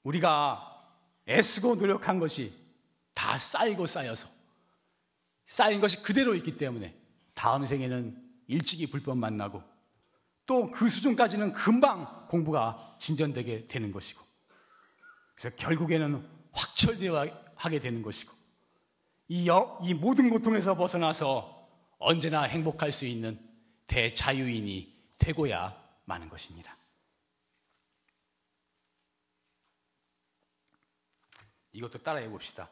우리가 0.03 0.93
애쓰고 1.27 1.77
노력한 1.77 2.19
것이 2.19 2.53
다 3.15 3.39
쌓이고 3.39 3.87
쌓여서 3.87 4.29
쌓인 5.47 5.81
것이 5.81 6.03
그대로 6.03 6.35
있기 6.35 6.59
때문에 6.59 6.95
다음 7.35 7.65
생에는 7.65 8.23
일찍이 8.49 8.91
불법 8.91 9.17
만나고 9.17 9.63
또 10.45 10.71
그 10.71 10.91
수준까지는 10.91 11.55
금방 11.55 12.29
공부가 12.29 12.95
진전되게 13.01 13.69
되는 13.69 13.91
것이고 13.91 14.34
그래서 15.35 15.57
결국에는 15.57 16.27
확철대오 16.53 17.27
하게 17.57 17.81
되는 17.81 18.03
것이고 18.03 18.33
이, 19.29 19.49
여, 19.49 19.79
이 19.83 19.95
모든 19.95 20.31
고통에서 20.31 20.75
벗어나서 20.75 21.69
언제나 21.99 22.43
행복할 22.43 22.93
수 22.93 23.07
있는 23.07 23.39
대자유인이 23.87 24.95
되고야 25.19 25.75
마는 26.05 26.29
것입니다. 26.29 26.77
이것도 31.73 32.03
따라해 32.03 32.29
봅시다. 32.29 32.71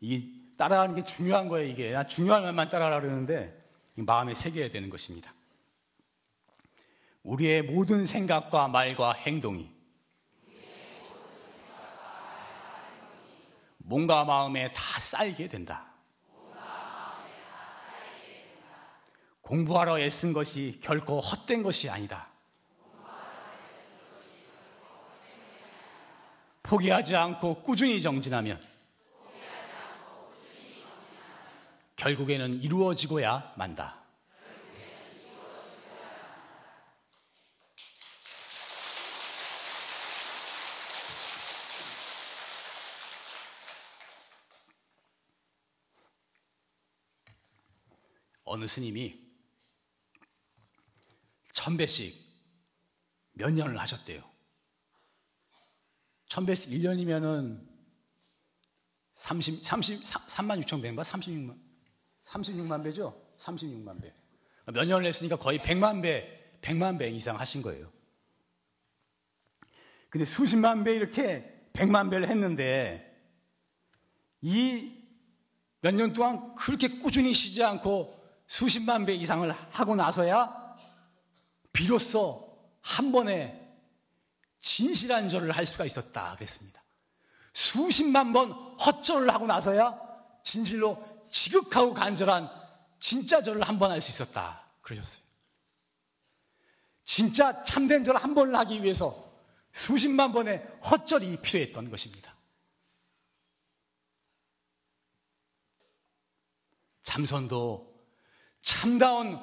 이 0.00 0.52
따라하는 0.56 0.94
게 0.94 1.04
중요한 1.04 1.48
거예요, 1.48 1.68
이게. 1.70 1.92
나 1.92 2.06
중요한 2.06 2.42
말만 2.42 2.68
따라하라 2.68 3.00
그러는데 3.00 3.58
마음에 3.96 4.34
새겨야 4.34 4.70
되는 4.70 4.90
것입니다. 4.90 5.32
우리의 7.22 7.62
모든 7.62 8.04
생각과 8.04 8.68
말과 8.68 9.12
행동이 9.12 9.73
몸과 13.86 14.24
마음에 14.24 14.72
다 14.72 14.80
쌓이게 14.98 15.48
된다. 15.48 15.86
공부하러 19.42 20.00
애쓴 20.00 20.32
것이 20.32 20.80
결코 20.82 21.20
헛된 21.20 21.62
것이 21.62 21.90
아니다. 21.90 22.28
포기하지 26.62 27.14
않고 27.14 27.62
꾸준히 27.62 28.00
정진하면 28.00 28.58
결국에는 31.96 32.54
이루어지고야 32.54 33.52
만다. 33.56 34.03
어느 48.54 48.68
스님이 48.68 49.20
천배씩 51.52 52.14
몇 53.32 53.50
년을 53.50 53.80
하셨대요. 53.80 54.22
천배씩 56.28 56.70
1년이면은 56.70 57.60
30, 59.16 59.66
30, 59.66 60.02
3만 60.04 60.64
6천 60.64 60.82
배인가? 60.82 61.02
36만, 61.02 61.60
36만 62.22 62.84
배죠? 62.84 63.34
36만 63.38 64.00
배. 64.00 64.14
몇 64.66 64.84
년을 64.84 65.04
했으니까 65.06 65.34
거의 65.34 65.58
100만 65.58 66.00
배, 66.02 66.58
100만 66.60 66.96
배 66.96 67.10
이상 67.10 67.40
하신 67.40 67.60
거예요. 67.62 67.90
근데 70.10 70.24
수십만 70.24 70.84
배 70.84 70.94
이렇게 70.94 71.68
100만 71.72 72.08
배를 72.08 72.28
했는데 72.28 73.10
이 74.42 74.92
몇 75.82 75.92
년 75.92 76.14
동안 76.14 76.54
그렇게 76.54 76.88
꾸준히 76.88 77.34
쉬지 77.34 77.62
않고 77.62 78.23
수십만 78.54 79.04
배 79.04 79.14
이상을 79.14 79.50
하고 79.50 79.96
나서야 79.96 80.76
비로소 81.72 82.56
한 82.82 83.10
번에 83.10 83.60
진실한 84.60 85.28
절을 85.28 85.50
할 85.50 85.66
수가 85.66 85.84
있었다 85.84 86.36
그랬습니다. 86.36 86.80
수십만 87.52 88.32
번 88.32 88.52
헛절을 88.52 89.28
하고 89.34 89.48
나서야 89.48 89.98
진실로 90.44 90.96
지극하고 91.32 91.94
간절한 91.94 92.48
진짜 93.00 93.42
절을 93.42 93.66
한 93.66 93.76
번 93.76 93.90
할 93.90 94.00
수 94.00 94.10
있었다 94.10 94.62
그러셨어요. 94.82 95.24
진짜 97.02 97.64
참된 97.64 98.04
절을 98.04 98.22
한 98.22 98.36
번을 98.36 98.54
하기 98.54 98.84
위해서 98.84 99.32
수십만 99.72 100.32
번의 100.32 100.64
헛절이 100.92 101.38
필요했던 101.42 101.90
것입니다. 101.90 102.32
잠선도 107.02 107.93
참다운 108.64 109.38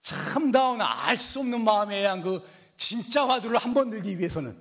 참다운 0.00 0.80
알 0.80 1.16
수 1.16 1.40
없는 1.40 1.64
마음에 1.64 1.96
의한 1.98 2.22
그 2.22 2.46
진짜 2.76 3.26
화두를 3.28 3.58
한 3.58 3.74
번 3.74 3.90
들기 3.90 4.18
위해서는 4.18 4.56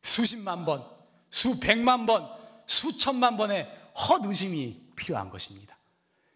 수십만 0.00 0.64
번, 0.64 0.84
수백만 1.30 2.06
번, 2.06 2.28
수천만 2.66 3.36
번의 3.36 3.68
헛 3.94 4.24
의심이 4.24 4.92
필요한 4.96 5.28
것입니다. 5.30 5.76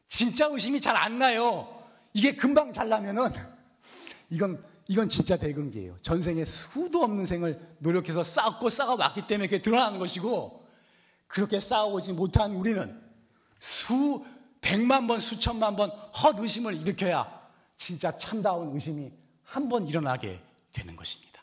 진짜 0.07 0.47
의심이 0.47 0.81
잘 0.81 0.95
안 0.97 1.19
나요. 1.19 1.67
이게 2.13 2.35
금방 2.37 2.73
잘 2.73 2.89
나면은 2.89 3.29
이건 4.31 4.63
이건 4.89 5.09
진짜 5.09 5.37
대금기예요. 5.37 5.97
전생에 6.03 6.45
수도 6.45 7.03
없는 7.03 7.27
생을 7.27 7.59
노력해서 7.79 8.23
쌓고 8.23 8.71
쌓아왔기 8.71 9.27
때문에 9.27 9.49
그게 9.49 9.61
드러나는 9.61 9.99
것이고 9.99 10.65
그렇게 11.27 11.59
쌓아오지 11.59 12.13
못한 12.13 12.53
우리는 12.55 13.03
수 13.59 14.25
백만 14.67 15.07
번, 15.07 15.21
수천만 15.21 15.77
번 15.77 15.89
헛 15.91 16.41
의심을 16.41 16.75
일으켜야 16.77 17.39
진짜 17.77 18.11
참다운 18.19 18.75
의심이 18.75 19.13
한 19.45 19.69
번 19.69 19.87
일어나게 19.87 20.43
되는 20.73 20.97
것입니다. 20.97 21.41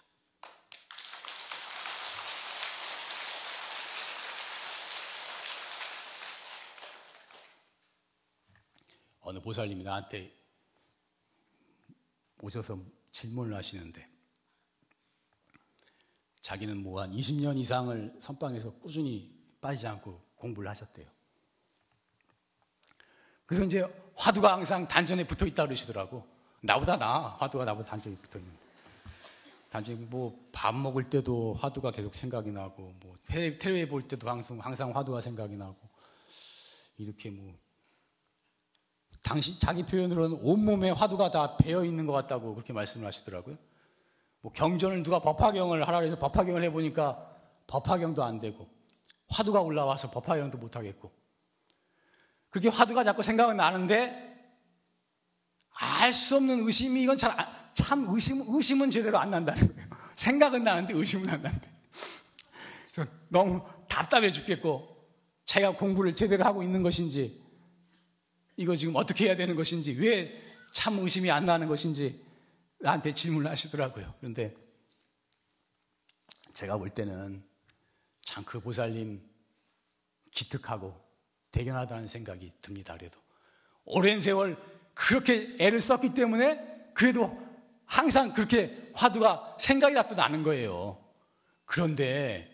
어느 9.21 9.39
보살님이 9.39 9.83
나한테 9.83 10.31
오셔서 12.41 12.77
질문을 13.11 13.55
하시는데 13.55 14.05
자기는 16.41 16.83
뭐 16.83 17.01
한 17.01 17.11
20년 17.13 17.57
이상을 17.57 18.17
선방에서 18.19 18.79
꾸준히 18.79 19.41
빠지지 19.61 19.87
않고 19.87 20.21
공부를 20.35 20.69
하셨대요. 20.69 21.12
그래서 23.53 23.65
이제 23.65 23.85
화두가 24.15 24.51
항상 24.51 24.87
단전에 24.87 25.27
붙어 25.27 25.45
있다 25.45 25.65
그러시더라고. 25.65 26.25
나보다 26.61 26.97
나 26.97 27.35
화두가 27.39 27.65
나보다 27.65 27.87
단전에 27.87 28.15
붙어 28.15 28.39
있는데. 28.39 28.57
단전에 29.69 29.97
뭐밥 30.09 30.73
먹을 30.73 31.07
때도 31.07 31.53
화두가 31.53 31.91
계속 31.91 32.15
생각이 32.15 32.51
나고 32.51 32.95
뭐 32.99 33.15
텔레비 33.27 33.89
볼 33.89 34.07
때도 34.07 34.27
항상 34.27 34.59
항상 34.59 34.95
화두가 34.95 35.21
생각이 35.21 35.55
나고 35.55 35.75
이렇게 36.97 37.29
뭐 37.29 37.53
당신 39.21 39.59
자기 39.59 39.83
표현으로는 39.83 40.39
온몸에 40.41 40.89
화두가 40.89 41.29
다 41.29 41.55
배어 41.57 41.85
있는 41.85 42.07
것 42.07 42.13
같다고 42.13 42.55
그렇게 42.55 42.73
말씀을 42.73 43.05
하시더라고요. 43.05 43.55
뭐 44.41 44.51
경전을 44.51 45.03
누가 45.03 45.19
법화경을 45.19 45.87
하라 45.87 45.99
그래서 45.99 46.17
법화경을 46.17 46.63
해보니까 46.63 47.21
법화경도 47.67 48.23
안 48.23 48.39
되고 48.39 48.67
화두가 49.29 49.61
올라와서 49.61 50.09
법화경도 50.09 50.57
못 50.57 50.75
하겠고 50.75 51.22
그렇게 52.53 52.69
화두가 52.69 53.03
자꾸 53.03 53.21
생각은 53.23 53.57
나는데 53.57 54.31
알 55.71 56.13
수 56.13 56.35
없는 56.37 56.59
의심이 56.65 57.01
이건 57.03 57.17
잘 57.17 57.33
참 57.73 58.05
의심 58.09 58.43
의심은 58.47 58.91
제대로 58.91 59.17
안 59.17 59.31
난다는 59.31 59.59
거예요. 59.75 59.89
생각은 60.13 60.63
나는데 60.63 60.93
의심은 60.93 61.27
안 61.27 61.41
난대. 61.41 61.69
너무 63.27 63.63
답답해 63.89 64.31
죽겠고 64.31 64.95
자기가 65.45 65.71
공부를 65.77 66.13
제대로 66.13 66.45
하고 66.45 66.61
있는 66.61 66.83
것인지 66.83 67.41
이거 68.57 68.75
지금 68.75 68.95
어떻게 68.95 69.25
해야 69.25 69.35
되는 69.35 69.55
것인지, 69.55 69.99
왜 69.99 70.43
참 70.73 70.97
의심이 70.99 71.29
안 71.31 71.45
나는 71.45 71.67
것인지 71.67 72.19
나한테 72.79 73.13
질문을 73.13 73.49
하시더라고요. 73.51 74.13
그런데 74.19 74.55
제가 76.53 76.77
볼 76.77 76.89
때는 76.89 77.43
참 78.23 78.43
그 78.45 78.59
보살님 78.59 79.21
기특하고 80.31 80.99
대견하다는 81.53 82.07
생각이 82.07 82.51
듭니다. 82.61 82.95
그래도 82.97 83.17
오랜 83.85 84.19
세월 84.19 84.57
그렇게 84.93 85.55
애를 85.59 85.79
썼기 85.79 86.13
때문에 86.13 86.91
그래도 86.93 87.41
항상 87.85 88.33
그렇게 88.33 88.91
화두가 88.93 89.57
생각이라도 89.59 90.15
나는 90.15 90.43
거예요. 90.43 90.97
그런데 91.65 92.49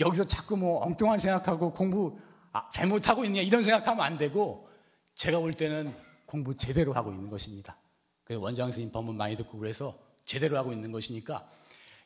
여기서 0.00 0.26
자꾸 0.26 0.56
뭐 0.56 0.82
엉뚱한 0.84 1.18
생각하고 1.18 1.72
공부 1.72 2.18
아, 2.52 2.68
잘못하고 2.70 3.24
있냐 3.26 3.42
이런 3.42 3.62
생각하면 3.62 4.04
안 4.04 4.16
되고 4.16 4.68
제가 5.14 5.40
볼 5.40 5.52
때는 5.52 5.94
공부 6.24 6.54
제대로 6.54 6.92
하고 6.92 7.10
있는 7.10 7.28
것입니다. 7.28 7.76
원장 8.30 8.66
선생님 8.66 8.92
법문 8.92 9.16
많이 9.16 9.36
듣고 9.36 9.58
그래서 9.58 9.96
제대로 10.24 10.56
하고 10.56 10.72
있는 10.72 10.90
것이니까 10.90 11.48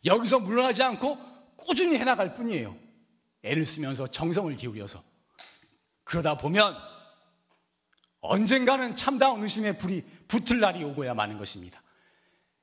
여기서 0.05 0.41
물러나지 0.41 0.83
않고 0.83 1.19
꾸준히 1.57 1.97
해나갈 1.99 2.35
뿐이에요. 2.35 2.77
애를 3.43 3.65
쓰면서 3.65 4.07
정성을 4.07 4.55
기울여서. 4.57 5.10
그러다 6.11 6.37
보면 6.37 6.77
언젠가는 8.21 8.97
참다운 8.97 9.45
의심의 9.45 9.79
불이 9.79 10.03
붙을 10.27 10.59
날이 10.59 10.83
오고야 10.83 11.15
마는 11.15 11.39
것입니다. 11.39 11.81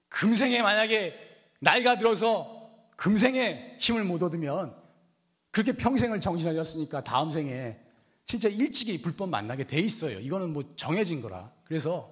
금생에 0.10 0.62
만약에 0.62 1.18
나이가 1.62 1.98
들어서 1.98 2.70
금생에 2.98 3.78
힘을 3.80 4.04
못 4.04 4.22
얻으면 4.22 4.76
그렇게 5.52 5.72
평생을 5.72 6.20
정신하셨으니까 6.20 7.06
다음 7.06 7.32
생에 7.32 7.80
진짜 8.26 8.50
일찍이 8.50 9.02
불법 9.02 9.30
만나게 9.30 9.66
돼 9.66 9.80
있어요. 9.80 10.20
이거는 10.20 10.52
뭐 10.52 10.64
정해진 10.76 11.22
거라. 11.22 11.50
그래서 11.64 12.10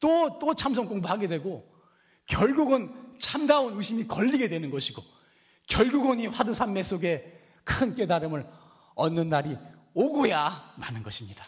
또, 0.00 0.40
또 0.40 0.56
참선 0.56 0.88
공부하게 0.88 1.28
되고 1.28 1.72
결국은 2.26 3.12
참다운 3.16 3.76
의심이 3.76 4.08
걸리게 4.08 4.48
되는 4.48 4.70
것이고 4.70 5.02
결국은 5.68 6.18
이 6.18 6.26
화두산매 6.26 6.82
속에 6.82 7.40
큰 7.62 7.94
깨달음을 7.94 8.44
얻는 8.96 9.28
날이 9.28 9.56
오고야 9.94 10.74
마는 10.76 11.02
것입니다. 11.02 11.44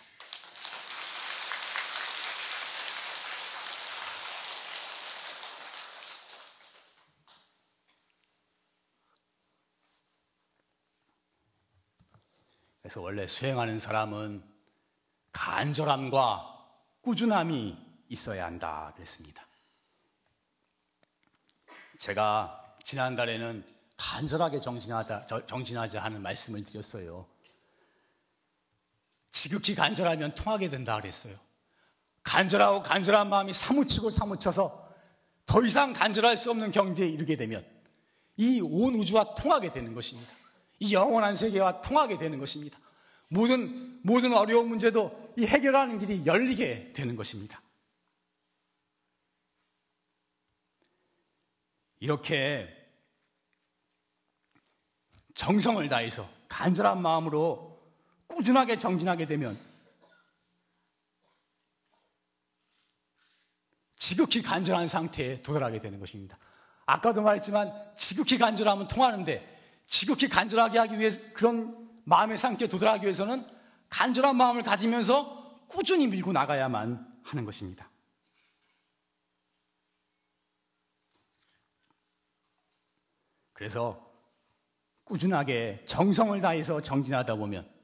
그래서 12.91 13.03
원래 13.03 13.29
수행하는 13.29 13.79
사람은 13.79 14.43
간절함과 15.31 16.69
꾸준함이 17.03 17.79
있어야 18.09 18.47
한다 18.47 18.93
그랬습니다. 18.97 19.47
제가 21.99 22.75
지난달에는 22.83 23.65
간절하게 23.97 24.59
정진하자 24.59 26.03
하는 26.03 26.21
말씀을 26.21 26.65
드렸어요. 26.65 27.30
지극히 29.31 29.75
간절하면 29.75 30.35
통하게 30.35 30.69
된다 30.71 31.01
그랬어요. 31.01 31.35
간절하고 32.23 32.83
간절한 32.83 33.29
마음이 33.29 33.53
사무치고 33.53 34.11
사무쳐서 34.11 34.91
더 35.47 35.65
이상 35.65 35.93
간절할 35.93 36.37
수 36.37 36.51
없는 36.51 36.71
경지에 36.71 37.09
이르게 37.09 37.37
되면 37.37 37.65
이 38.37 38.61
온 38.61 38.95
우주와 38.95 39.35
통하게 39.35 39.73
되는 39.73 39.95
것입니다. 39.95 40.33
이 40.79 40.95
영원한 40.95 41.37
세계와 41.37 41.83
통하게 41.83 42.19
되는 42.19 42.39
것입니다. 42.39 42.79
모든, 43.29 44.01
모든 44.03 44.33
어려운 44.33 44.69
문제도 44.69 45.33
이 45.37 45.47
해결하는 45.47 45.99
길이 45.99 46.25
열리게 46.27 46.93
되는 46.95 47.17
것입니다. 47.17 47.61
이렇게 52.01 52.69
정성을 55.35 55.87
다해서 55.89 56.29
간절한 56.49 57.01
마음으로 57.03 57.70
꾸준하게 58.31 58.79
정진하게 58.79 59.27
되면 59.27 59.59
지극히 63.97 64.41
간절한 64.43 64.89
상태에 64.89 65.43
도달하게 65.43 65.81
되는 65.81 66.01
것입니다. 66.01 66.37
아까도 66.87 67.23
말했지만 67.23 67.71
지극히 67.97 68.39
간절하면 68.39 68.89
통하는데 68.89 69.85
지극히 69.87 70.29
간절하게 70.29 70.79
하기 70.79 70.99
위해 70.99 71.11
그런 71.35 71.89
마음의 72.05 72.39
상태에 72.39 72.69
도달하기 72.69 73.05
위해서는 73.05 73.47
간절한 73.91 74.37
마음을 74.37 74.63
가지면서 74.63 75.67
꾸준히 75.69 76.07
밀고 76.07 76.33
나가야만 76.33 77.21
하는 77.23 77.45
것입니다. 77.45 77.91
그래서 83.53 84.11
꾸준하게 85.05 85.85
정성을 85.85 86.41
다해서 86.41 86.81
정진하다 86.81 87.35
보면 87.35 87.80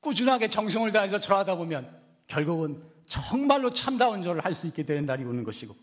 꾸준하게 0.00 0.48
정성을 0.48 0.90
다해서 0.92 1.20
절하다 1.20 1.56
보면 1.56 2.02
결국은 2.26 2.82
정말로 3.06 3.70
참다운 3.72 4.22
절을 4.22 4.44
할 4.44 4.54
수 4.54 4.66
있게 4.66 4.82
되는 4.82 5.06
날이 5.06 5.24
오는 5.24 5.44
것이고 5.44 5.74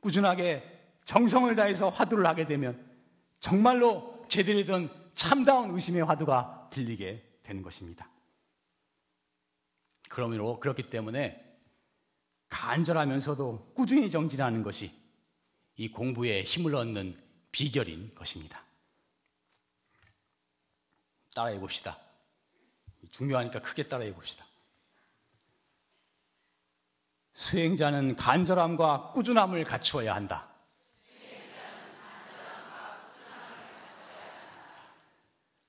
꾸준하게 0.00 0.62
정성을 1.04 1.54
다해서 1.54 1.88
화두를 1.88 2.26
하게 2.26 2.46
되면 2.46 2.88
정말로 3.38 4.24
제대로 4.28 4.62
된 4.64 4.88
참다운 5.14 5.70
의심의 5.74 6.04
화두가 6.04 6.68
들리게 6.70 7.38
되는 7.42 7.62
것입니다. 7.62 8.08
그러므로 10.08 10.60
그렇기 10.60 10.88
때문에 10.90 11.46
간절하면서도 12.48 13.72
꾸준히 13.74 14.10
정진하는 14.10 14.62
것이 14.62 14.90
이 15.76 15.90
공부에 15.90 16.42
힘을 16.42 16.74
얻는 16.74 17.16
비결인 17.52 18.14
것입니다. 18.14 18.62
따라해 21.34 21.58
봅시다. 21.58 21.96
중요하니까 23.10 23.60
크게 23.60 23.84
따라해 23.84 24.14
봅시다. 24.14 24.44
수행자는 27.32 28.16
간절함과 28.16 29.12
꾸준함을 29.12 29.64
갖추어야 29.64 30.14
한다. 30.14 30.48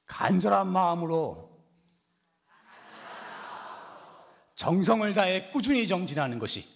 간절한 0.06 0.67
마음으로 0.67 1.49
정성을 4.56 5.12
다해 5.13 5.49
꾸준히 5.49 5.88
정진하는 5.88 6.38
것이 6.38 6.67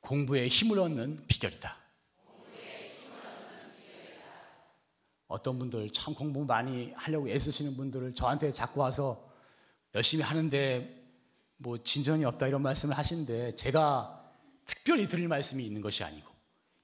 공부에 0.00 0.48
힘을 0.48 0.78
얻는 0.80 1.26
비결이다. 1.26 1.81
어떤 5.32 5.58
분들 5.58 5.90
참 5.92 6.14
공부 6.14 6.44
많이 6.44 6.92
하려고 6.94 7.26
애쓰시는 7.26 7.76
분들을 7.76 8.14
저한테 8.14 8.52
자꾸 8.52 8.80
와서 8.80 9.18
열심히 9.94 10.22
하는데 10.22 11.02
뭐 11.56 11.82
진전이 11.82 12.24
없다 12.26 12.48
이런 12.48 12.60
말씀을 12.60 12.96
하시는데 12.98 13.54
제가 13.54 14.30
특별히 14.66 15.08
드릴 15.08 15.28
말씀이 15.28 15.64
있는 15.64 15.80
것이 15.80 16.04
아니고 16.04 16.30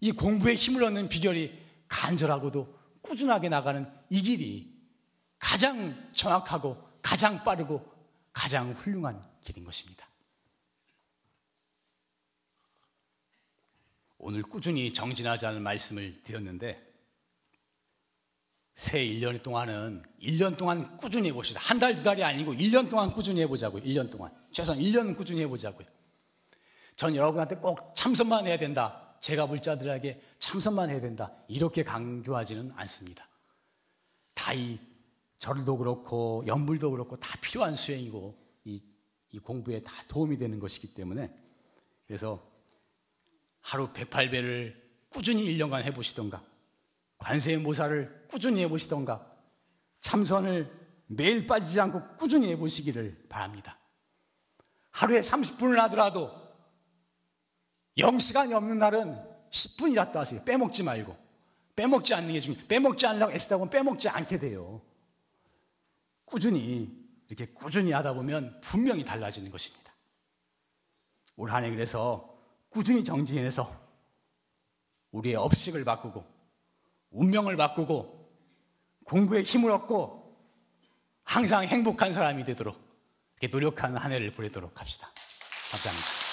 이 0.01 0.13
공부에 0.13 0.55
힘을 0.55 0.83
얻는 0.85 1.11
비결이 1.11 1.53
간절하고도 1.89 2.79
꾸준하게 3.03 3.51
나가는 3.51 3.87
이 4.09 4.23
길이 4.23 4.75
가장 5.39 5.95
정확하고 6.15 6.83
가장 7.03 7.45
빠르고 7.45 7.85
가장 8.33 8.73
훌륭한 8.73 9.23
길인 9.45 9.65
것입니다. 9.65 10.09
오늘 14.17 14.43
꾸준히 14.43 14.93
정진하자는 14.93 15.63
말씀을 15.63 16.23
드렸는데 16.23 16.88
새 18.79 19.05
1년 19.05 19.43
동안은 19.43 20.05
1년 20.23 20.57
동안 20.57 20.97
꾸준히 20.97 21.31
해봅시다. 21.31 21.59
한 21.61 21.81
달, 21.81 21.97
두 21.97 22.05
달이 22.05 22.23
아니고 22.23 22.55
1년 22.55 22.89
동안 22.89 23.11
꾸준히 23.13 23.41
해보자고요. 23.41 23.83
1년 23.83 24.09
동안. 24.09 24.31
최소한 24.53 24.81
1년은 24.81 25.17
꾸준히 25.17 25.41
해보자고요. 25.43 25.85
전 26.95 27.17
여러분한테 27.17 27.57
꼭 27.57 27.93
참선만 27.97 28.47
해야 28.47 28.57
된다. 28.57 29.17
제가 29.19 29.47
불자들에게 29.47 30.23
참선만 30.39 30.91
해야 30.91 31.01
된다. 31.01 31.33
이렇게 31.49 31.83
강조하지는 31.83 32.71
않습니다. 32.77 33.27
다 34.35 34.55
이 34.55 34.79
절도 35.39 35.77
그렇고 35.79 36.45
연불도 36.47 36.93
그렇고 36.93 37.19
다 37.19 37.37
필요한 37.41 37.75
수행이고 37.75 38.33
이, 38.65 38.81
이 39.33 39.39
공부에 39.41 39.83
다 39.83 39.93
도움이 40.07 40.39
되는 40.39 40.61
것이기 40.61 40.95
때문에 40.95 41.33
그래서 42.07 42.41
하루 43.61 43.93
108배를 43.93 44.73
꾸준히 45.09 45.45
1년간 45.47 45.83
해보시던가 45.83 46.41
관세의 47.19 47.59
모사를 47.59 48.27
꾸준히 48.31 48.63
해보시던가 48.63 49.25
참선을 50.01 50.71
매일 51.07 51.47
빠지지 51.47 51.81
않고 51.81 52.17
꾸준히 52.17 52.51
해보시기를 52.53 53.27
바랍니다. 53.29 53.79
하루에 54.93 55.21
30분을 55.21 55.77
하더라도 55.77 56.31
0시간이 57.97 58.53
없는 58.53 58.79
날은 58.79 59.01
10분이라도 59.51 60.15
하세요. 60.15 60.45
빼먹지 60.45 60.83
말고. 60.83 61.17
빼먹지 61.75 62.15
않는 62.15 62.33
게 62.33 62.41
중요해요. 62.41 62.67
빼먹지 62.69 63.07
않으려고 63.07 63.33
애쓰다 63.33 63.57
보면 63.57 63.71
빼먹지 63.71 64.09
않게 64.09 64.39
돼요. 64.39 64.83
꾸준히, 66.25 66.93
이렇게 67.29 67.47
꾸준히 67.53 67.93
하다 67.93 68.13
보면 68.15 68.61
분명히 68.61 69.05
달라지는 69.05 69.51
것입니다. 69.51 69.93
올 71.37 71.51
한 71.51 71.65
해 71.65 71.71
그래서 71.71 72.37
꾸준히 72.69 73.03
정진해서 73.05 73.71
우리의 75.13 75.37
업식을 75.37 75.85
바꾸고 75.85 76.25
운명을 77.11 77.57
바꾸고 77.57 78.31
공부에 79.05 79.43
힘을 79.43 79.71
얻고 79.71 80.37
항상 81.25 81.65
행복한 81.65 82.13
사람이 82.13 82.45
되도록 82.45 82.77
노력하는 83.51 83.97
한 83.97 84.13
해를 84.13 84.33
보내도록 84.33 84.81
합시다. 84.81 85.09
감사합니다. 85.71 86.28